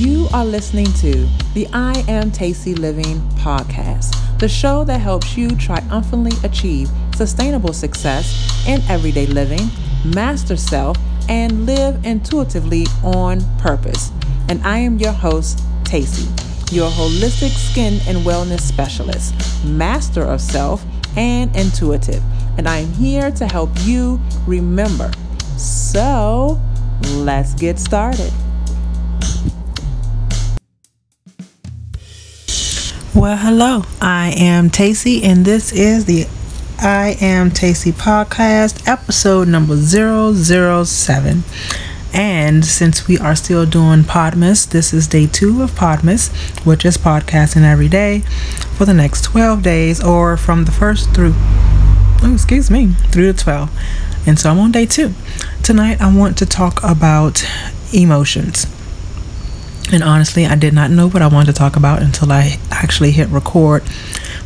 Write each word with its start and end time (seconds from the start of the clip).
You 0.00 0.28
are 0.32 0.46
listening 0.46 0.86
to 0.94 1.28
the 1.52 1.68
I 1.74 1.92
Am 2.08 2.30
Tacy 2.30 2.74
Living 2.74 3.20
podcast, 3.36 4.16
the 4.38 4.48
show 4.48 4.82
that 4.84 4.98
helps 4.98 5.36
you 5.36 5.50
triumphantly 5.56 6.32
achieve 6.42 6.88
sustainable 7.14 7.74
success 7.74 8.66
in 8.66 8.80
everyday 8.88 9.26
living, 9.26 9.68
master 10.02 10.56
self, 10.56 10.96
and 11.28 11.66
live 11.66 12.02
intuitively 12.02 12.86
on 13.04 13.42
purpose. 13.58 14.10
And 14.48 14.62
I 14.62 14.78
am 14.78 14.96
your 14.96 15.12
host, 15.12 15.58
Tacy, 15.84 16.24
your 16.72 16.90
holistic 16.90 17.50
skin 17.50 18.00
and 18.08 18.24
wellness 18.24 18.62
specialist, 18.62 19.34
master 19.66 20.22
of 20.22 20.40
self, 20.40 20.82
and 21.14 21.54
intuitive. 21.54 22.22
And 22.56 22.66
I 22.66 22.78
am 22.78 22.92
here 22.94 23.30
to 23.32 23.46
help 23.46 23.68
you 23.80 24.18
remember. 24.46 25.12
So, 25.58 26.58
let's 27.02 27.52
get 27.52 27.78
started. 27.78 28.32
Well, 33.12 33.36
hello. 33.36 33.82
I 34.00 34.32
am 34.36 34.70
Tacy, 34.70 35.24
and 35.24 35.44
this 35.44 35.72
is 35.72 36.04
the 36.04 36.28
I 36.78 37.16
Am 37.20 37.50
Tacy 37.50 37.90
podcast, 37.90 38.86
episode 38.86 39.48
number 39.48 39.76
007. 39.76 41.42
And 42.14 42.64
since 42.64 43.08
we 43.08 43.18
are 43.18 43.34
still 43.34 43.66
doing 43.66 44.04
Podmas, 44.04 44.68
this 44.70 44.94
is 44.94 45.08
day 45.08 45.26
two 45.26 45.60
of 45.60 45.72
Podmas, 45.72 46.30
which 46.64 46.84
is 46.84 46.96
podcasting 46.96 47.64
every 47.64 47.88
day 47.88 48.20
for 48.76 48.84
the 48.84 48.94
next 48.94 49.24
12 49.24 49.60
days, 49.60 50.00
or 50.00 50.36
from 50.36 50.64
the 50.64 50.72
first 50.72 51.10
through, 51.10 51.34
oh, 51.34 52.30
excuse 52.32 52.70
me, 52.70 52.92
through 53.10 53.32
the 53.32 53.42
12. 53.42 53.70
And 54.24 54.38
so 54.38 54.50
I'm 54.52 54.60
on 54.60 54.70
day 54.70 54.86
two. 54.86 55.14
Tonight, 55.64 56.00
I 56.00 56.16
want 56.16 56.38
to 56.38 56.46
talk 56.46 56.80
about 56.84 57.44
emotions. 57.92 58.66
And 59.92 60.04
honestly, 60.04 60.46
I 60.46 60.54
did 60.54 60.72
not 60.72 60.90
know 60.90 61.08
what 61.08 61.22
I 61.22 61.26
wanted 61.26 61.52
to 61.52 61.58
talk 61.58 61.76
about 61.76 62.00
until 62.02 62.30
I 62.30 62.58
actually 62.70 63.10
hit 63.10 63.28
record 63.28 63.82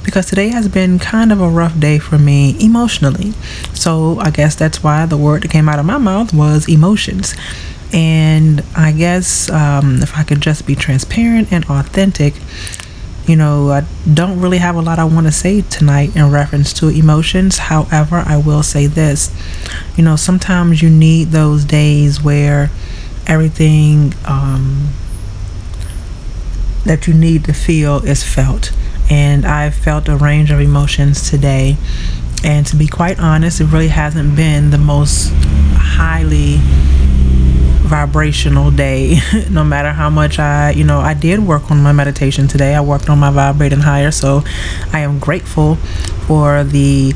because 0.02 0.26
today 0.26 0.48
has 0.48 0.68
been 0.68 0.98
kind 0.98 1.32
of 1.32 1.40
a 1.40 1.48
rough 1.48 1.78
day 1.78 1.98
for 1.98 2.18
me 2.18 2.56
emotionally. 2.60 3.32
So 3.74 4.18
I 4.18 4.30
guess 4.30 4.54
that's 4.54 4.82
why 4.82 5.06
the 5.06 5.16
word 5.16 5.42
that 5.42 5.50
came 5.50 5.68
out 5.68 5.78
of 5.78 5.86
my 5.86 5.98
mouth 5.98 6.32
was 6.32 6.68
emotions. 6.68 7.34
And 7.92 8.62
I 8.74 8.92
guess 8.92 9.50
um, 9.50 10.02
if 10.02 10.16
I 10.16 10.24
could 10.24 10.40
just 10.40 10.66
be 10.66 10.74
transparent 10.74 11.52
and 11.52 11.64
authentic, 11.66 12.34
you 13.26 13.36
know, 13.36 13.70
I 13.70 13.84
don't 14.12 14.40
really 14.40 14.58
have 14.58 14.76
a 14.76 14.82
lot 14.82 14.98
I 14.98 15.04
want 15.04 15.26
to 15.26 15.32
say 15.32 15.62
tonight 15.62 16.14
in 16.16 16.30
reference 16.30 16.72
to 16.74 16.88
emotions. 16.88 17.58
However, 17.58 18.22
I 18.26 18.36
will 18.36 18.62
say 18.62 18.86
this 18.86 19.30
you 19.96 20.04
know, 20.04 20.16
sometimes 20.16 20.82
you 20.82 20.90
need 20.90 21.28
those 21.28 21.64
days 21.64 22.22
where 22.22 22.70
everything 23.26 24.12
um, 24.26 24.88
that 26.84 27.06
you 27.06 27.14
need 27.14 27.44
to 27.44 27.52
feel 27.52 28.04
is 28.04 28.22
felt. 28.22 28.72
And 29.10 29.44
I've 29.44 29.74
felt 29.74 30.08
a 30.08 30.16
range 30.16 30.50
of 30.50 30.60
emotions 30.60 31.28
today. 31.28 31.76
And 32.42 32.66
to 32.66 32.76
be 32.76 32.86
quite 32.86 33.18
honest, 33.18 33.60
it 33.60 33.66
really 33.66 33.88
hasn't 33.88 34.36
been 34.36 34.70
the 34.70 34.78
most 34.78 35.32
highly 35.76 36.58
vibrational 37.84 38.70
day 38.70 39.18
no 39.50 39.62
matter 39.62 39.92
how 39.92 40.08
much 40.08 40.38
i 40.38 40.70
you 40.70 40.82
know 40.82 41.00
i 41.00 41.12
did 41.12 41.38
work 41.38 41.70
on 41.70 41.82
my 41.82 41.92
meditation 41.92 42.48
today 42.48 42.74
i 42.74 42.80
worked 42.80 43.10
on 43.10 43.18
my 43.18 43.30
vibrating 43.30 43.80
higher 43.80 44.10
so 44.10 44.42
i 44.92 45.00
am 45.00 45.18
grateful 45.18 45.74
for 46.26 46.64
the 46.64 47.12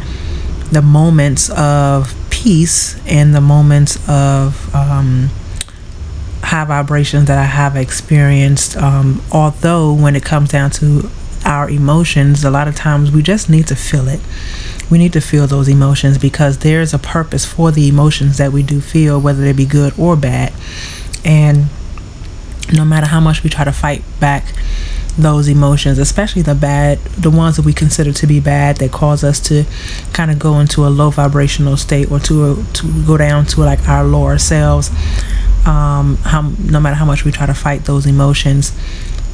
the 0.71 0.83
moments 0.83 1.49
of 1.51 2.15
peace 2.29 3.01
and 3.07 3.35
the 3.35 3.41
moments 3.41 3.97
of 4.09 4.73
um, 4.75 5.31
high 6.49 6.65
vibrations 6.65 7.27
that 7.27 7.37
I 7.37 7.45
have 7.45 7.77
experienced. 7.77 8.75
Um, 8.75 9.21
although, 9.31 9.93
when 9.93 10.17
it 10.17 10.25
comes 10.25 10.51
down 10.51 10.71
to 10.73 11.11
our 11.45 11.69
emotions, 11.69 12.43
a 12.43 12.51
lot 12.51 12.67
of 12.67 12.75
times 12.75 13.13
we 13.13 13.23
just 13.23 13.51
need 13.51 13.67
to 13.67 13.77
feel 13.77 14.09
it. 14.09 14.21
We 14.91 14.97
need 14.97 15.13
to 15.13 15.21
feel 15.21 15.47
those 15.47 15.69
emotions 15.69 16.17
because 16.17 16.59
there's 16.59 16.95
a 16.95 16.99
purpose 16.99 17.45
for 17.45 17.71
the 17.71 17.87
emotions 17.87 18.39
that 18.39 18.51
we 18.51 18.63
do 18.63 18.81
feel, 18.81 19.21
whether 19.21 19.43
they 19.43 19.53
be 19.53 19.67
good 19.67 19.93
or 19.99 20.17
bad. 20.17 20.55
And 21.23 21.67
no 22.73 22.85
matter 22.87 23.07
how 23.07 23.21
much 23.21 23.43
we 23.43 23.51
try 23.51 23.65
to 23.65 23.73
fight 23.73 24.03
back 24.19 24.55
those 25.19 25.49
emotions, 25.49 25.99
especially 25.99 26.41
the 26.41 26.55
bad, 26.55 26.99
the 27.09 27.31
ones 27.31 27.57
that 27.57 27.67
we 27.67 27.75
consider 27.75 28.13
to 28.13 28.27
be 28.27 28.41
bad 28.41 28.79
that 28.79 28.91
cause 28.91 29.23
us 29.23 29.39
to 29.41 29.65
kind 30.15 30.31
of 30.31 30.39
go 30.39 30.59
into 30.61 30.87
a 30.87 30.89
low 30.89 31.11
vibrational 31.11 31.77
state 31.77 32.11
or 32.11 32.21
to 32.21 32.65
to 32.73 33.05
go 33.07 33.19
down 33.19 33.45
to 33.45 33.61
like 33.61 33.87
our 33.87 34.05
lower 34.05 34.39
selves 34.39 34.91
um, 35.69 36.17
how, 36.17 36.41
no 36.41 36.81
matter 36.81 36.97
how 36.97 37.05
much 37.05 37.25
we 37.25 37.31
try 37.31 37.45
to 37.47 37.55
fight 37.55 37.85
those 37.85 38.07
emotions, 38.07 38.73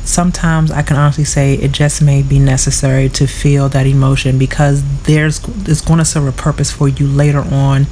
sometimes 0.04 0.72
I 0.72 0.82
can 0.82 0.96
honestly 0.96 1.24
say 1.24 1.54
it 1.54 1.70
just 1.70 2.02
may 2.02 2.22
be 2.22 2.40
necessary 2.40 3.08
to 3.10 3.26
feel 3.28 3.68
that 3.68 3.86
emotion 3.86 4.36
because 4.36 4.82
there's 5.04 5.40
it's 5.68 5.80
going 5.80 5.98
to 6.00 6.04
serve 6.04 6.26
a 6.26 6.32
purpose 6.32 6.72
for 6.72 6.88
you 6.88 7.06
later 7.06 7.40
on, 7.40 7.86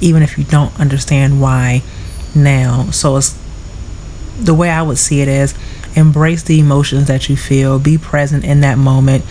even 0.00 0.22
if 0.22 0.38
you 0.38 0.44
don't 0.44 0.78
understand 0.78 1.40
why 1.40 1.82
now. 2.34 2.90
So 2.92 3.16
it's 3.16 3.36
the 4.38 4.54
way 4.54 4.70
I 4.70 4.82
would 4.82 4.98
see 4.98 5.20
it 5.20 5.28
is 5.28 5.54
embrace 5.96 6.44
the 6.44 6.60
emotions 6.60 7.08
that 7.08 7.28
you 7.28 7.36
feel, 7.36 7.80
be 7.80 7.98
present 7.98 8.44
in 8.44 8.60
that 8.60 8.78
moment, 8.78 9.24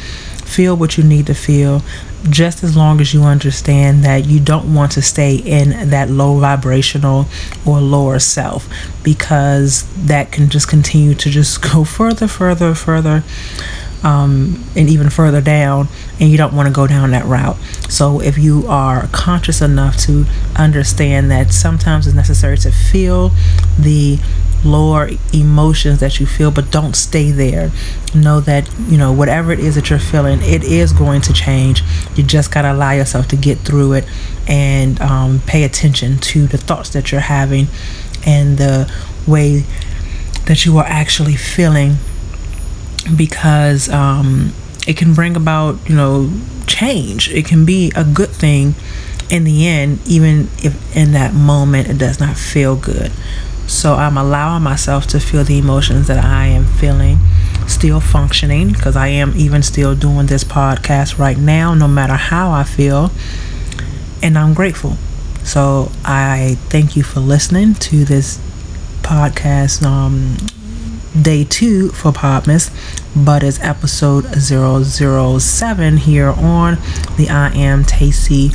feel 0.53 0.75
what 0.75 0.97
you 0.97 1.03
need 1.03 1.25
to 1.27 1.33
feel, 1.33 1.81
just 2.29 2.63
as 2.63 2.77
long 2.77 3.01
as 3.01 3.13
you 3.13 3.23
understand 3.23 4.03
that 4.03 4.25
you 4.25 4.39
don't 4.39 4.73
want 4.73 4.91
to 4.93 5.01
stay 5.01 5.35
in 5.35 5.89
that 5.89 6.09
low 6.09 6.39
vibrational 6.39 7.25
or 7.65 7.79
lower 7.81 8.19
self 8.19 8.67
because 9.03 9.83
that 10.05 10.31
can 10.31 10.49
just 10.49 10.67
continue 10.67 11.15
to 11.15 11.29
just 11.29 11.61
go 11.73 11.83
further, 11.83 12.27
further, 12.27 12.73
further. 12.75 13.23
Um, 14.03 14.61
and 14.75 14.89
even 14.89 15.09
further 15.09 15.39
down, 15.39 15.87
and 16.19 16.29
you 16.29 16.37
don't 16.37 16.53
want 16.53 16.67
to 16.67 16.73
go 16.73 16.87
down 16.87 17.11
that 17.11 17.23
route. 17.23 17.55
So, 17.87 18.19
if 18.19 18.37
you 18.37 18.67
are 18.67 19.07
conscious 19.13 19.61
enough 19.61 19.95
to 19.99 20.25
understand 20.57 21.31
that 21.31 21.53
sometimes 21.53 22.05
it's 22.05 22.13
necessary 22.13 22.57
to 22.57 22.71
feel 22.73 23.31
the 23.79 24.19
lower 24.65 25.09
emotions 25.33 25.99
that 25.99 26.19
you 26.19 26.25
feel, 26.25 26.51
but 26.51 26.71
don't 26.71 26.95
stay 26.95 27.31
there. 27.31 27.71
Know 28.15 28.39
that, 28.41 28.69
you 28.87 28.97
know, 28.97 29.11
whatever 29.11 29.51
it 29.51 29.59
is 29.59 29.75
that 29.75 29.89
you're 29.89 29.99
feeling, 29.99 30.39
it 30.41 30.63
is 30.63 30.93
going 30.93 31.21
to 31.21 31.33
change. 31.33 31.83
You 32.15 32.23
just 32.23 32.53
got 32.53 32.63
to 32.63 32.73
allow 32.73 32.91
yourself 32.91 33.27
to 33.29 33.35
get 33.35 33.59
through 33.59 33.93
it 33.93 34.05
and 34.47 34.99
um, 35.01 35.39
pay 35.45 35.63
attention 35.63 36.17
to 36.17 36.47
the 36.47 36.57
thoughts 36.57 36.89
that 36.89 37.11
you're 37.11 37.21
having 37.21 37.67
and 38.25 38.57
the 38.57 38.91
way 39.27 39.63
that 40.45 40.65
you 40.65 40.77
are 40.77 40.85
actually 40.85 41.35
feeling 41.35 41.95
because 43.15 43.89
um, 43.89 44.53
it 44.87 44.97
can 44.97 45.13
bring 45.13 45.35
about, 45.35 45.77
you 45.89 45.95
know, 45.95 46.31
change. 46.67 47.29
It 47.29 47.45
can 47.45 47.65
be 47.65 47.91
a 47.95 48.03
good 48.03 48.29
thing 48.29 48.75
in 49.29 49.43
the 49.43 49.67
end, 49.67 49.99
even 50.07 50.49
if 50.59 50.95
in 50.95 51.13
that 51.13 51.33
moment 51.33 51.89
it 51.89 51.97
does 51.97 52.19
not 52.19 52.37
feel 52.37 52.75
good. 52.75 53.11
So 53.67 53.95
I'm 53.95 54.17
allowing 54.17 54.63
myself 54.63 55.07
to 55.07 55.19
feel 55.19 55.43
the 55.43 55.57
emotions 55.57 56.07
that 56.07 56.23
I 56.23 56.47
am 56.47 56.65
feeling, 56.65 57.17
still 57.67 57.99
functioning 57.99 58.71
because 58.71 58.95
I 58.95 59.07
am 59.07 59.33
even 59.35 59.63
still 59.63 59.95
doing 59.95 60.27
this 60.27 60.43
podcast 60.43 61.17
right 61.17 61.37
now, 61.37 61.73
no 61.73 61.87
matter 61.87 62.15
how 62.15 62.51
I 62.51 62.63
feel. 62.63 63.11
And 64.21 64.37
I'm 64.37 64.53
grateful. 64.53 64.97
So 65.43 65.91
I 66.05 66.57
thank 66.69 66.95
you 66.95 67.03
for 67.03 67.19
listening 67.19 67.73
to 67.75 68.05
this 68.05 68.39
podcast, 69.01 69.83
um, 69.83 70.37
day 71.21 71.43
two 71.43 71.89
for 71.89 72.11
Podmas, 72.11 72.71
but 73.15 73.43
it's 73.43 73.59
episode 73.59 74.23
007 74.41 75.97
here 75.97 76.29
on 76.29 76.75
the 77.17 77.29
I 77.29 77.49
Am 77.53 77.83
Tacy 77.83 78.49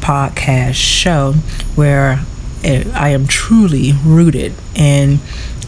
podcast 0.00 0.74
show 0.74 1.34
where 1.76 2.24
I 2.64 3.08
am 3.10 3.26
truly 3.26 3.92
rooted 4.04 4.54
in 4.74 5.18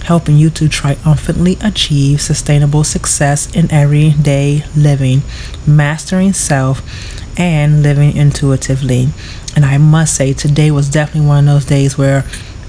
helping 0.04 0.36
you 0.36 0.50
to 0.50 0.68
triumphantly 0.68 1.56
achieve 1.62 2.20
sustainable 2.20 2.84
success 2.84 3.54
in 3.54 3.70
everyday 3.72 4.62
living, 4.76 5.22
mastering 5.66 6.32
self, 6.32 6.82
and 7.38 7.82
living 7.82 8.16
intuitively. 8.16 9.08
And 9.56 9.64
I 9.64 9.78
must 9.78 10.14
say, 10.14 10.32
today 10.32 10.70
was 10.70 10.88
definitely 10.88 11.26
one 11.26 11.48
of 11.48 11.54
those 11.54 11.64
days 11.64 11.96
where, 11.96 12.24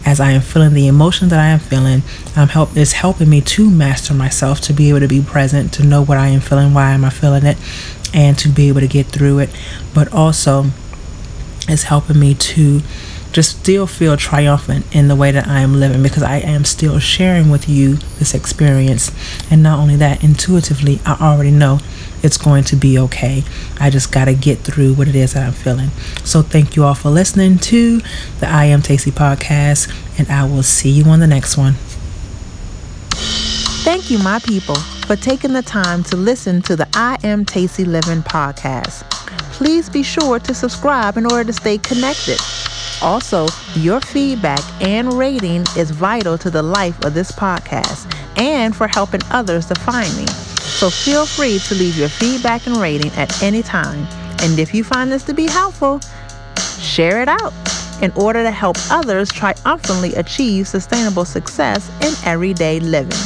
as 0.06 0.19
I 0.19 0.31
am 0.31 0.42
feeling 0.42 0.74
the 0.74 0.88
emotion 0.88 1.30
that 1.30 1.39
I 1.39 1.48
am 1.48 1.60
feeling, 1.60 2.04
I'm 2.36 2.48
help 2.48 2.78
is 2.78 2.94
helping 2.94 3.30
me 3.30 3.42
to 3.42 3.69
master 3.69 4.13
myself, 4.13 4.62
to 4.62 4.74
be 4.74 4.89
able 4.89 5.01
to 5.01 5.07
be 5.07 5.21
present, 5.21 5.74
to 5.74 5.83
know 5.83 6.01
what 6.04 6.18
I 6.18 6.28
am 6.28 6.42
feeling, 6.42 6.74
why 6.74 6.92
am 6.92 7.04
I 7.04 7.10
feeling 7.10 7.45
it, 7.45 7.57
and 8.13 8.38
to 8.39 8.50
be 8.50 8.69
able 8.69 8.81
to 8.81 8.88
get 8.88 9.07
through 9.07 9.39
it. 9.39 9.50
But 9.94 10.12
also, 10.13 10.68
it's 11.68 11.83
helping 11.83 12.19
me 12.19 12.33
to 12.36 12.81
just 13.36 13.60
still 13.60 13.86
feel 13.86 14.16
triumphant 14.16 14.86
in 14.96 15.10
the 15.10 15.16
way 15.16 15.30
that 15.30 15.46
I 15.46 15.60
am 15.60 15.74
living 15.74 16.02
because 16.02 16.24
I 16.24 16.38
am 16.38 16.64
still 16.64 17.00
sharing 17.00 17.50
with 17.50 17.68
you 17.68 17.96
this 18.18 18.34
experience. 18.34 19.12
And 19.52 19.62
not 19.62 19.78
only 19.78 19.98
that, 19.98 20.24
intuitively, 20.24 21.02
I 21.06 21.18
already 21.20 21.52
know 21.52 21.80
it's 22.24 22.38
going 22.38 22.64
to 22.64 22.78
be 22.78 22.98
okay. 22.98 23.44
I 23.78 23.90
just 23.90 24.14
got 24.14 24.26
to 24.26 24.34
get 24.34 24.60
through 24.60 24.94
what 24.94 25.10
it 25.10 25.16
is 25.16 25.34
that 25.34 25.46
I'm 25.46 25.52
feeling. 25.52 25.90
So, 26.24 26.42
thank 26.44 26.78
you 26.78 26.86
all 26.86 26.96
for 26.96 27.10
listening 27.10 27.58
to 27.58 28.00
the 28.40 28.48
I 28.48 28.66
Am 28.66 28.82
Tacy 28.82 29.12
podcast, 29.12 29.94
and 30.18 30.30
I 30.30 30.46
will 30.46 30.64
see 30.64 30.90
you 30.90 31.04
on 31.04 31.20
the 31.20 31.28
next 31.28 31.58
one. 31.58 31.74
Thank 33.84 34.10
you, 34.10 34.18
my 34.20 34.40
people, 34.40 34.76
for 34.76 35.18
taking 35.18 35.52
the 35.52 35.62
time 35.62 36.04
to 36.06 36.16
listen 36.16 36.62
to 36.62 36.78
the 36.78 36.88
I 36.94 37.18
Am 37.22 37.44
Tacy 37.44 37.86
Living 37.86 38.24
podcast. 38.24 39.02
Please 39.52 39.90
be 39.90 40.04
sure 40.04 40.40
to 40.40 40.54
subscribe 40.54 41.18
in 41.18 41.26
order 41.26 41.44
to 41.44 41.54
stay 41.54 41.78
connected. 41.78 42.40
Also, 43.01 43.47
your 43.75 44.00
feedback 44.01 44.62
and 44.81 45.13
rating 45.13 45.62
is 45.77 45.92
vital 45.92 46.38
to 46.38 46.50
the 46.50 46.62
life 46.62 47.03
of 47.03 47.13
this 47.13 47.31
podcast 47.31 48.12
and 48.38 48.75
for 48.75 48.88
helping 48.88 49.21
others 49.31 49.65
to 49.68 49.75
find 49.75 50.15
me. 50.18 50.25
So 50.27 50.89
feel 50.89 51.25
free 51.25 51.59
to 51.59 51.75
leave 51.75 51.97
your 51.97 52.09
feedback 52.09 52.68
and 52.68 52.77
rating 52.77 53.12
at 53.13 53.42
any 53.42 53.63
time. 53.63 54.07
And 54.42 54.59
if 54.59 54.74
you 54.74 54.83
find 54.83 55.12
this 55.12 55.24
to 55.24 55.33
be 55.33 55.47
helpful, 55.47 56.01
share 56.80 57.21
it 57.21 57.27
out 57.27 57.53
in 58.01 58.12
order 58.12 58.44
to 58.44 58.51
help 58.51 58.77
others 58.89 59.31
triumphantly 59.31 60.13
achieve 60.15 60.68
sustainable 60.68 61.25
success 61.25 61.89
in 62.01 62.13
everyday 62.27 62.80
living. 62.80 63.18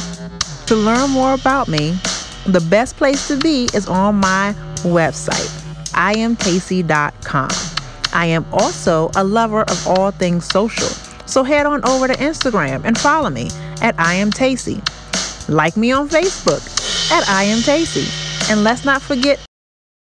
To 0.66 0.76
learn 0.76 1.10
more 1.10 1.34
about 1.34 1.66
me, 1.68 1.98
the 2.46 2.64
best 2.70 2.96
place 2.96 3.26
to 3.28 3.36
be 3.36 3.68
is 3.74 3.88
on 3.88 4.16
my 4.16 4.54
website, 4.84 5.50
iamtacy.com. 5.92 7.69
I 8.12 8.26
am 8.26 8.46
also 8.52 9.10
a 9.16 9.24
lover 9.24 9.62
of 9.62 9.86
all 9.86 10.10
things 10.10 10.46
social, 10.46 10.88
so 11.26 11.42
head 11.42 11.66
on 11.66 11.84
over 11.84 12.08
to 12.08 12.14
Instagram 12.14 12.84
and 12.84 12.98
follow 12.98 13.30
me 13.30 13.50
at 13.80 13.98
I 13.98 14.14
am 14.14 14.30
Tacy. 14.30 14.80
Like 15.48 15.76
me 15.76 15.92
on 15.92 16.08
Facebook 16.08 16.62
at 17.12 17.28
I 17.28 17.44
am 17.44 17.58
Tacy. 17.58 18.08
And 18.50 18.64
let's 18.64 18.84
not 18.84 19.02
forget 19.02 19.38